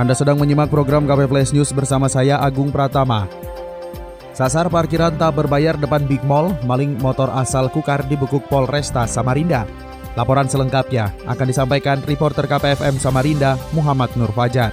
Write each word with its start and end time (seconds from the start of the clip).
Anda 0.00 0.16
sedang 0.16 0.40
menyimak 0.40 0.72
program 0.72 1.04
KP 1.04 1.28
Flash 1.28 1.52
News 1.52 1.76
bersama 1.76 2.08
saya 2.08 2.40
Agung 2.40 2.72
Pratama. 2.72 3.28
Sasar 4.32 4.72
parkiran 4.72 5.12
tak 5.12 5.36
berbayar 5.36 5.76
depan 5.76 6.08
Big 6.08 6.24
Mall, 6.24 6.56
maling 6.64 6.96
motor 7.04 7.28
asal 7.36 7.68
Kukar 7.68 8.00
dibekuk 8.08 8.48
Polresta 8.48 9.04
Samarinda. 9.04 9.68
Laporan 10.16 10.48
selengkapnya 10.48 11.12
akan 11.28 11.44
disampaikan 11.44 12.00
reporter 12.08 12.48
KPFM 12.48 12.96
Samarinda, 12.96 13.60
Muhammad 13.76 14.08
Nur 14.16 14.32
Fajar. 14.32 14.72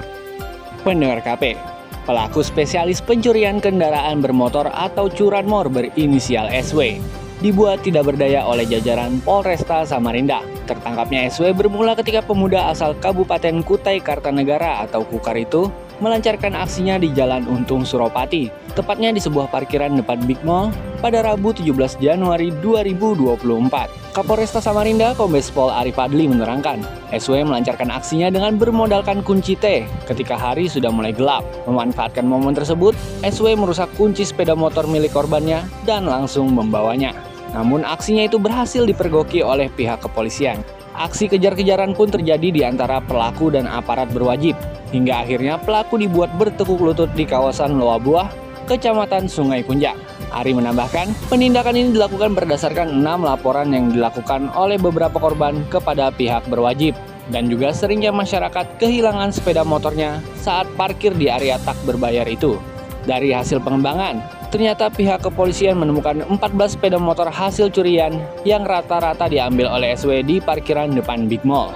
Pendengar 0.87 1.19
KP, 1.19 1.59
pelaku 2.07 2.39
spesialis 2.39 3.03
pencurian 3.03 3.59
kendaraan 3.59 4.23
bermotor 4.23 4.71
atau 4.71 5.11
curanmor 5.11 5.67
berinisial 5.67 6.47
SW 6.55 7.03
dibuat 7.39 7.85
tidak 7.85 8.09
berdaya 8.09 8.41
oleh 8.45 8.65
jajaran 8.65 9.21
Polresta 9.21 9.85
Samarinda. 9.85 10.41
Tertangkapnya 10.65 11.29
SW 11.29 11.53
bermula 11.53 11.93
ketika 11.93 12.25
pemuda 12.25 12.73
asal 12.73 12.97
Kabupaten 12.97 13.61
Kutai 13.61 14.01
Kartanegara 14.01 14.83
atau 14.83 15.05
Kukar 15.05 15.37
itu 15.37 15.69
melancarkan 15.99 16.53
aksinya 16.53 17.01
di 17.01 17.09
Jalan 17.13 17.45
Untung 17.49 17.85
Suropati, 17.85 18.49
tepatnya 18.77 19.09
di 19.09 19.21
sebuah 19.21 19.49
parkiran 19.49 19.97
depan 19.97 20.21
Big 20.25 20.37
Mall 20.45 20.69
pada 21.01 21.21
Rabu 21.25 21.53
17 21.53 22.01
Januari 22.01 22.53
2024. 22.61 24.13
Kapolresta 24.17 24.57
Samarinda 24.57 25.13
Kombes 25.13 25.53
Pol 25.53 25.69
Arif 25.69 26.01
Adli 26.01 26.25
menerangkan, 26.25 26.81
SW 27.13 27.45
melancarkan 27.45 27.93
aksinya 27.93 28.33
dengan 28.33 28.57
bermodalkan 28.57 29.21
kunci 29.21 29.53
T 29.53 29.85
ketika 30.09 30.33
hari 30.33 30.65
sudah 30.65 30.89
mulai 30.89 31.13
gelap. 31.13 31.45
Memanfaatkan 31.69 32.25
momen 32.25 32.57
tersebut, 32.57 32.97
SW 33.21 33.53
merusak 33.53 33.89
kunci 33.93 34.25
sepeda 34.25 34.57
motor 34.57 34.89
milik 34.89 35.13
korbannya 35.13 35.61
dan 35.85 36.09
langsung 36.09 36.49
membawanya. 36.49 37.13
Namun 37.53 37.85
aksinya 37.85 38.25
itu 38.25 38.41
berhasil 38.41 38.83
dipergoki 38.89 39.45
oleh 39.45 39.69
pihak 39.69 40.01
kepolisian. 40.01 40.65
Aksi 40.97 41.29
kejar-kejaran 41.29 41.93
pun 41.93 42.09
terjadi 42.09 42.49
di 42.49 42.61
antara 42.65 42.97
pelaku 42.97 43.53
dan 43.53 43.69
aparat 43.69 44.09
berwajib. 44.09 44.57
Hingga 44.89 45.21
akhirnya 45.21 45.61
pelaku 45.61 46.01
dibuat 46.01 46.33
bertekuk 46.41 46.81
lutut 46.81 47.13
di 47.13 47.21
kawasan 47.21 47.77
Loabuah, 47.77 48.33
Kecamatan 48.65 49.29
Sungai 49.29 49.61
Kunjang. 49.61 49.93
Ari 50.33 50.57
menambahkan, 50.57 51.29
penindakan 51.29 51.77
ini 51.77 51.89
dilakukan 51.93 52.33
berdasarkan 52.33 52.89
enam 52.97 53.21
laporan 53.21 53.69
yang 53.69 53.93
dilakukan 53.93 54.49
oleh 54.57 54.81
beberapa 54.81 55.21
korban 55.21 55.61
kepada 55.69 56.09
pihak 56.09 56.49
berwajib 56.49 56.97
dan 57.31 57.51
juga 57.51 57.75
seringnya 57.75 58.11
masyarakat 58.11 58.79
kehilangan 58.79 59.31
sepeda 59.31 59.61
motornya 59.61 60.23
saat 60.39 60.67
parkir 60.79 61.13
di 61.15 61.29
area 61.29 61.59
tak 61.61 61.77
berbayar 61.85 62.25
itu. 62.27 62.59
Dari 63.07 63.31
hasil 63.31 63.63
pengembangan, 63.63 64.19
ternyata 64.47 64.87
pihak 64.87 65.19
kepolisian 65.23 65.75
menemukan 65.75 66.23
14 66.23 66.39
sepeda 66.79 66.95
motor 66.95 67.27
hasil 67.27 67.67
curian 67.71 68.15
yang 68.47 68.63
rata-rata 68.63 69.27
diambil 69.27 69.67
oleh 69.67 69.91
SW 69.95 70.23
di 70.23 70.39
parkiran 70.39 70.95
depan 70.95 71.27
Big 71.27 71.43
Mall. 71.43 71.75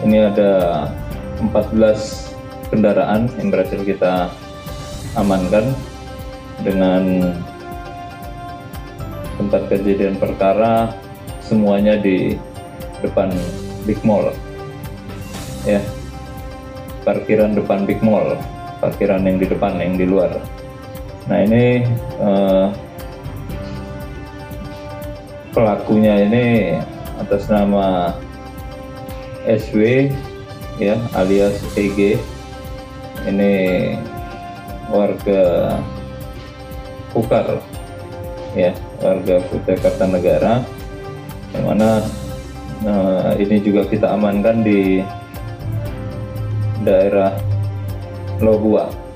Ini 0.00 0.32
ada 0.32 0.52
14 1.44 2.72
kendaraan 2.72 3.28
yang 3.36 3.48
berhasil 3.52 3.80
kita 3.84 4.32
amankan 5.18 5.76
dengan 6.64 7.34
tempat 9.36 9.68
kejadian 9.68 10.16
perkara 10.16 10.92
semuanya 11.44 11.96
di 12.00 12.36
depan 13.04 13.32
Big 13.84 14.00
Mall. 14.04 14.32
Ya. 15.68 15.80
Parkiran 17.00 17.56
depan 17.56 17.88
Big 17.88 18.04
Mall, 18.04 18.36
parkiran 18.84 19.24
yang 19.24 19.40
di 19.40 19.48
depan 19.48 19.80
yang 19.80 19.96
di 19.96 20.04
luar. 20.04 20.59
Nah, 21.30 21.46
ini 21.46 21.86
eh, 22.18 22.66
pelakunya 25.54 26.26
ini 26.26 26.74
atas 27.22 27.46
nama 27.46 28.10
SW 29.46 30.10
ya 30.82 30.98
alias 31.14 31.62
EG 31.78 32.18
ini 33.30 33.54
warga 34.90 35.78
Kukar 37.14 37.62
ya 38.58 38.74
warga 38.98 39.38
Kutai 39.46 39.78
Kartanegara 39.78 40.66
yang 41.54 41.64
mana 41.66 42.02
nah, 42.82 43.38
ini 43.38 43.62
juga 43.62 43.86
kita 43.86 44.18
amankan 44.18 44.66
di 44.66 44.98
daerah 46.82 47.38
Lobua 48.42 49.09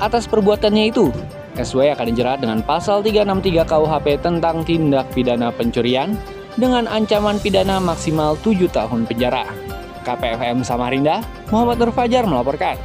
Atas 0.00 0.24
perbuatannya 0.24 0.88
itu, 0.88 1.12
SW 1.60 1.92
akan 1.92 2.08
dijerat 2.08 2.40
dengan 2.40 2.64
pasal 2.64 3.04
363 3.04 3.68
KUHP 3.68 4.06
tentang 4.24 4.64
tindak 4.64 5.04
pidana 5.12 5.52
pencurian 5.52 6.16
dengan 6.56 6.88
ancaman 6.88 7.36
pidana 7.36 7.76
maksimal 7.76 8.32
7 8.40 8.64
tahun 8.72 9.04
penjara. 9.04 9.44
KPFM 10.00 10.64
Samarinda, 10.64 11.20
Muhammad 11.52 11.76
Nur 11.84 11.92
Fajar 11.92 12.24
melaporkan. 12.24 12.80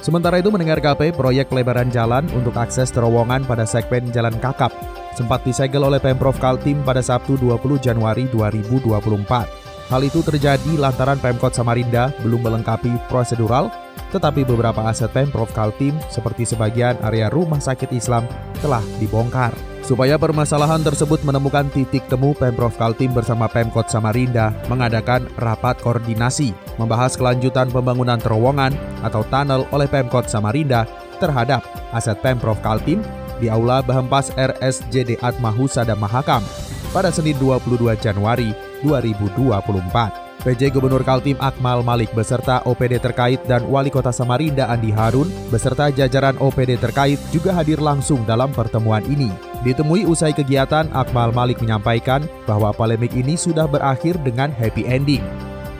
Sementara 0.00 0.40
itu 0.40 0.48
mendengar 0.48 0.80
KP, 0.80 1.12
proyek 1.12 1.52
pelebaran 1.52 1.92
jalan 1.92 2.24
untuk 2.32 2.56
akses 2.56 2.88
terowongan 2.96 3.44
pada 3.44 3.68
segmen 3.68 4.08
Jalan 4.08 4.40
Kakap 4.40 4.72
sempat 5.18 5.42
disegel 5.42 5.82
oleh 5.82 5.98
Pemprov 5.98 6.38
Kaltim 6.38 6.80
pada 6.86 7.02
Sabtu 7.02 7.34
20 7.36 7.82
Januari 7.82 8.30
2024. 8.30 9.90
Hal 9.90 10.00
itu 10.06 10.22
terjadi 10.22 10.78
lantaran 10.78 11.18
Pemkot 11.18 11.52
Samarinda 11.52 12.14
belum 12.22 12.46
melengkapi 12.46 13.10
prosedural, 13.10 13.68
tetapi 14.10 14.44
beberapa 14.44 14.88
aset 14.88 15.12
Pemprov 15.12 15.50
Kaltim 15.52 15.96
seperti 16.08 16.48
sebagian 16.48 16.96
area 17.04 17.28
rumah 17.28 17.60
sakit 17.60 17.92
Islam 17.92 18.24
telah 18.60 18.82
dibongkar. 19.00 19.52
Supaya 19.84 20.20
permasalahan 20.20 20.84
tersebut 20.84 21.24
menemukan 21.24 21.64
titik 21.72 22.04
temu 22.12 22.36
Pemprov 22.36 22.76
Kaltim 22.76 23.16
bersama 23.16 23.48
Pemkot 23.48 23.88
Samarinda 23.88 24.52
mengadakan 24.68 25.24
rapat 25.40 25.80
koordinasi 25.80 26.52
membahas 26.76 27.16
kelanjutan 27.16 27.72
pembangunan 27.72 28.20
terowongan 28.20 28.76
atau 29.00 29.24
tunnel 29.32 29.64
oleh 29.72 29.88
Pemkot 29.88 30.28
Samarinda 30.28 30.84
terhadap 31.16 31.64
aset 31.96 32.20
Pemprov 32.20 32.60
Kaltim 32.60 33.00
di 33.40 33.48
Aula 33.48 33.80
Bahempas 33.80 34.34
RSJD 34.36 35.24
Atma 35.24 35.48
Husada 35.48 35.96
Mahakam 35.96 36.44
pada 36.92 37.08
Senin 37.08 37.38
22 37.40 37.96
Januari 38.02 38.52
2024. 38.84 40.27
PJ 40.38 40.70
Gubernur 40.70 41.02
Kaltim 41.02 41.34
Akmal 41.42 41.82
Malik 41.82 42.14
beserta 42.14 42.62
OPD 42.62 43.02
terkait 43.02 43.42
dan 43.50 43.66
Wali 43.66 43.90
Kota 43.90 44.14
Samarinda 44.14 44.70
Andi 44.70 44.94
Harun 44.94 45.26
beserta 45.50 45.90
jajaran 45.90 46.38
OPD 46.38 46.78
terkait 46.78 47.18
juga 47.34 47.50
hadir 47.50 47.82
langsung 47.82 48.22
dalam 48.22 48.54
pertemuan 48.54 49.02
ini. 49.10 49.34
Ditemui 49.66 50.06
usai 50.06 50.30
kegiatan, 50.30 50.86
Akmal 50.94 51.34
Malik 51.34 51.58
menyampaikan 51.58 52.22
bahwa 52.46 52.70
polemik 52.70 53.10
ini 53.18 53.34
sudah 53.34 53.66
berakhir 53.66 54.14
dengan 54.22 54.54
happy 54.54 54.86
ending. 54.86 55.26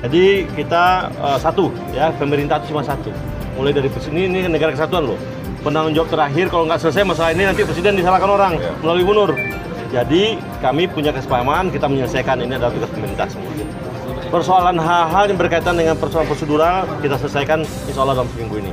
Jadi 0.02 0.50
kita 0.58 1.06
uh, 1.22 1.38
satu, 1.38 1.70
ya 1.94 2.10
pemerintah 2.18 2.58
itu 2.58 2.74
cuma 2.74 2.82
satu. 2.82 3.14
Mulai 3.54 3.78
dari 3.78 3.86
sini 4.02 4.26
ini 4.26 4.50
negara 4.50 4.74
kesatuan 4.74 5.14
loh. 5.14 5.18
Penanggung 5.62 5.94
jawab 5.94 6.10
terakhir 6.10 6.50
kalau 6.50 6.66
nggak 6.66 6.82
selesai 6.82 7.06
masalah 7.06 7.30
ini 7.30 7.46
nanti 7.46 7.62
presiden 7.62 7.94
disalahkan 7.94 8.30
orang 8.30 8.58
melalui 8.82 9.06
gubernur. 9.06 9.38
Jadi 9.88 10.36
kami 10.60 10.84
punya 10.84 11.10
kesepahaman 11.16 11.72
kita 11.72 11.88
menyelesaikan 11.88 12.44
ini 12.44 12.60
adalah 12.60 12.72
tugas 12.72 12.90
pemerintah 12.92 13.26
semua. 13.28 13.52
Persoalan 14.28 14.76
hal-hal 14.76 15.24
yang 15.32 15.38
berkaitan 15.40 15.72
dengan 15.80 15.96
persoalan 15.96 16.28
prosedural 16.28 16.84
kita 17.00 17.16
selesaikan 17.16 17.64
insya 17.88 18.00
Allah 18.04 18.20
dalam 18.20 18.28
seminggu 18.36 18.60
ini. 18.60 18.72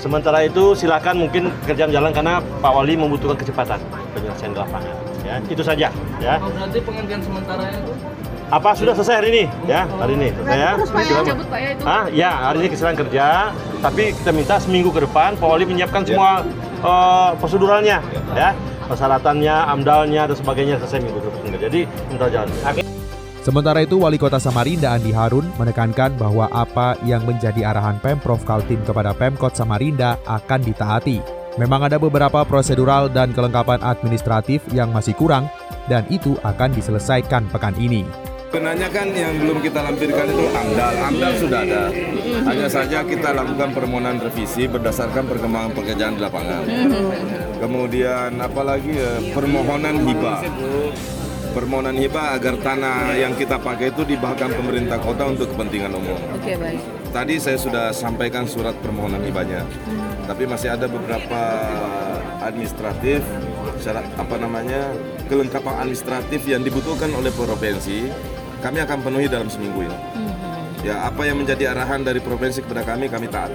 Sementara 0.00 0.42
itu 0.42 0.72
silakan 0.72 1.28
mungkin 1.28 1.52
kerjaan 1.68 1.92
jalan 1.92 2.10
karena 2.10 2.40
Pak 2.64 2.72
Wali 2.72 2.96
membutuhkan 2.96 3.36
kecepatan 3.36 3.78
penyelesaian 4.16 4.56
di 4.56 4.58
lapangan. 4.58 4.94
Ya, 5.22 5.36
itu 5.46 5.62
saja. 5.62 5.88
Ya. 6.18 6.34
Oh, 6.40 6.50
berarti 6.50 6.80
penghentian 6.80 7.20
sementara 7.20 7.68
itu 7.68 7.92
apa 8.52 8.76
sudah 8.76 8.92
selesai 8.92 9.24
hari 9.24 9.28
ini 9.32 9.44
ya 9.64 9.88
hari 9.96 10.12
ini 10.12 10.28
selesai 10.28 10.60
ya 10.60 10.70
terus 10.76 10.92
Pak 10.92 11.02
ya 11.08 11.20
cabut 11.24 11.46
Pak 11.48 11.56
ya 11.56 11.68
itu 11.72 11.82
ah 11.88 12.04
ya 12.12 12.30
hari 12.52 12.56
ini 12.60 12.68
kesilapan 12.68 12.96
kerja 13.00 13.26
tapi 13.80 14.02
kita 14.12 14.30
minta 14.36 14.54
seminggu 14.60 14.92
ke 14.92 15.00
depan 15.08 15.40
Pak 15.40 15.48
Wali 15.48 15.64
menyiapkan 15.64 16.04
semua 16.04 16.44
uh, 16.84 17.32
proseduralnya 17.40 18.04
ya 18.36 18.52
persyaratannya 18.92 19.56
amdalnya 19.72 20.28
dan 20.28 20.36
sebagainya 20.36 20.76
selesai 20.84 21.00
minggu 21.00 21.20
depan 21.24 21.56
jadi 21.56 21.80
minta 22.12 22.28
jalan 22.28 22.52
Sementara 23.42 23.82
itu, 23.82 23.98
Wali 23.98 24.22
Kota 24.22 24.38
Samarinda 24.38 24.94
Andi 24.94 25.10
Harun 25.10 25.50
menekankan 25.58 26.14
bahwa 26.14 26.46
apa 26.54 26.94
yang 27.02 27.26
menjadi 27.26 27.74
arahan 27.74 27.98
Pemprov 27.98 28.38
Kaltim 28.46 28.78
kepada 28.86 29.10
Pemkot 29.18 29.58
Samarinda 29.58 30.14
akan 30.30 30.62
ditaati. 30.62 31.18
Memang 31.58 31.90
ada 31.90 31.98
beberapa 31.98 32.46
prosedural 32.46 33.10
dan 33.10 33.34
kelengkapan 33.34 33.82
administratif 33.82 34.62
yang 34.70 34.94
masih 34.94 35.18
kurang, 35.18 35.50
dan 35.90 36.06
itu 36.06 36.38
akan 36.46 36.70
diselesaikan 36.70 37.50
pekan 37.50 37.74
ini. 37.82 38.06
Sebenarnya 38.52 38.92
kan 38.92 39.08
yang 39.16 39.32
belum 39.40 39.64
kita 39.64 39.80
lampirkan 39.80 40.28
itu 40.28 40.44
AMDAL. 40.44 40.94
AMDAL 41.08 41.32
sudah 41.40 41.64
ada. 41.64 41.88
Hanya 42.44 42.68
saja 42.68 43.00
kita 43.00 43.32
lakukan 43.32 43.72
permohonan 43.72 44.20
revisi 44.20 44.68
berdasarkan 44.68 45.24
perkembangan 45.24 45.72
pekerjaan 45.72 46.20
di 46.20 46.20
lapangan. 46.20 46.60
Kemudian 47.56 48.36
apalagi 48.36 48.92
ya, 48.92 49.24
permohonan 49.32 50.04
hibah. 50.04 50.44
Permohonan 51.56 51.96
hibah 51.96 52.36
agar 52.36 52.60
tanah 52.60 53.16
yang 53.16 53.32
kita 53.40 53.56
pakai 53.56 53.88
itu 53.88 54.04
dibahkan 54.04 54.52
pemerintah 54.52 55.00
kota 55.00 55.32
untuk 55.32 55.48
kepentingan 55.56 55.96
umum. 55.96 56.20
Oke 56.36 56.52
baik. 56.52 56.84
Tadi 57.08 57.40
saya 57.40 57.56
sudah 57.56 57.88
sampaikan 57.96 58.44
surat 58.44 58.76
permohonan 58.84 59.24
hibahnya, 59.24 59.64
tapi 60.28 60.44
masih 60.44 60.76
ada 60.76 60.92
beberapa 60.92 61.40
administratif, 62.44 63.24
syarat 63.80 64.04
apa 64.20 64.36
namanya 64.36 64.92
kelengkapan 65.32 65.88
administratif 65.88 66.44
yang 66.44 66.60
dibutuhkan 66.60 67.08
oleh 67.16 67.32
provinsi. 67.32 68.12
Kami 68.62 68.78
akan 68.78 68.98
penuhi 69.02 69.26
dalam 69.26 69.50
seminggu 69.50 69.90
ini. 69.90 69.98
Ya 70.86 71.06
apa 71.06 71.26
yang 71.26 71.42
menjadi 71.42 71.74
arahan 71.74 72.06
dari 72.06 72.22
provinsi 72.22 72.62
kepada 72.62 72.86
kami, 72.86 73.10
kami 73.10 73.26
taat. 73.26 73.50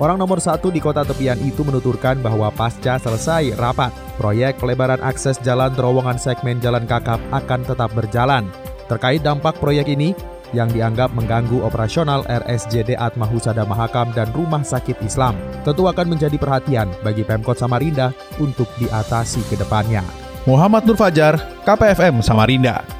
Orang 0.00 0.16
nomor 0.16 0.40
satu 0.40 0.72
di 0.72 0.80
kota 0.80 1.04
tepian 1.04 1.36
itu 1.44 1.60
menuturkan 1.60 2.22
bahwa 2.24 2.48
pasca 2.48 2.96
selesai 2.96 3.52
rapat, 3.58 3.92
proyek 4.16 4.56
pelebaran 4.56 5.02
akses 5.04 5.36
jalan 5.44 5.68
terowongan 5.76 6.16
segmen 6.16 6.56
Jalan 6.62 6.88
Kakap 6.88 7.20
akan 7.34 7.60
tetap 7.68 7.92
berjalan. 7.92 8.48
Terkait 8.88 9.20
dampak 9.20 9.60
proyek 9.60 9.92
ini, 9.92 10.16
yang 10.50 10.70
dianggap 10.70 11.14
mengganggu 11.14 11.62
operasional 11.62 12.26
RSJD 12.26 12.98
Atma 12.98 13.26
Husada 13.26 13.62
Mahakam 13.62 14.10
dan 14.14 14.30
Rumah 14.34 14.66
Sakit 14.66 14.98
Islam, 15.04 15.38
tentu 15.62 15.86
akan 15.86 16.16
menjadi 16.16 16.34
perhatian 16.38 16.90
bagi 17.06 17.22
Pemkot 17.22 17.58
Samarinda 17.58 18.10
untuk 18.42 18.66
diatasi 18.82 19.46
ke 19.46 19.54
depannya. 19.54 20.02
Muhammad 20.48 20.88
Nur 20.88 20.98
Fajar, 20.98 21.38
KPFM 21.62 22.24
Samarinda. 22.24 22.99